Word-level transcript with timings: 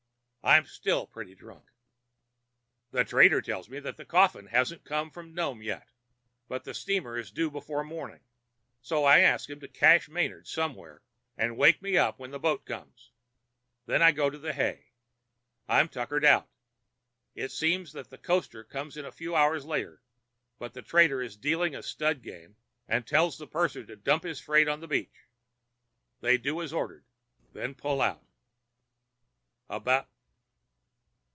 I'm 0.43 0.65
still 0.65 1.05
pretty 1.05 1.35
drunk. 1.35 1.65
"The 2.89 3.05
trader 3.05 3.43
tells 3.43 3.69
me 3.69 3.79
that 3.81 3.95
the 3.97 4.05
coffin 4.05 4.47
hasn't 4.47 4.83
come 4.83 5.11
from 5.11 5.35
Nome 5.35 5.61
yet. 5.61 5.91
But 6.47 6.63
the 6.63 6.73
steamer 6.73 7.15
is 7.15 7.29
due 7.29 7.51
before 7.51 7.83
morning, 7.83 8.21
so 8.81 9.03
I 9.05 9.19
ask 9.19 9.47
him 9.47 9.59
to 9.59 9.67
cache 9.67 10.09
Manard 10.09 10.47
somewhere 10.47 11.03
and 11.37 11.57
wake 11.57 11.79
me 11.83 11.95
up 11.95 12.17
when 12.17 12.31
the 12.31 12.39
boat 12.39 12.65
comes. 12.65 13.11
Then 13.85 14.01
I 14.01 14.11
go 14.11 14.31
to 14.31 14.37
the 14.39 14.51
hay. 14.51 14.93
I'm 15.67 15.87
tuckered 15.87 16.25
out. 16.25 16.49
It 17.35 17.51
seems 17.51 17.93
that 17.93 18.09
the 18.09 18.17
coaster 18.17 18.63
comes 18.63 18.97
in 18.97 19.05
a 19.05 19.11
few 19.11 19.35
hours 19.35 19.63
later, 19.63 20.01
but 20.57 20.73
the 20.73 20.81
trader 20.81 21.21
is 21.21 21.37
dealing 21.37 21.75
a 21.75 21.83
stud 21.83 22.23
game 22.23 22.55
and 22.87 23.05
tells 23.05 23.37
the 23.37 23.45
purser 23.45 23.85
to 23.85 23.95
dump 23.95 24.23
his 24.23 24.39
freight 24.41 24.67
on 24.67 24.79
the 24.79 24.87
beach. 24.87 25.27
They 26.19 26.39
do 26.39 26.63
as 26.63 26.73
ordered, 26.73 27.05
then 27.53 27.75
pull 27.75 28.01
out. 28.01 28.25